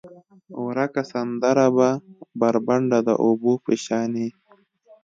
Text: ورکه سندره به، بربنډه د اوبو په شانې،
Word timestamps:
ورکه 0.65 1.01
سندره 1.11 1.67
به، 1.75 1.89
بربنډه 2.39 2.99
د 3.07 3.09
اوبو 3.25 3.53
په 3.63 3.71
شانې، 3.83 4.27